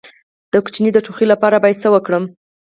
د 0.51 0.53
ماشوم 0.63 0.85
د 0.93 0.97
ټوخي 1.05 1.25
لپاره 1.31 1.57
باید 1.63 1.81
څه 1.83 1.87
وکړم؟ 1.91 2.23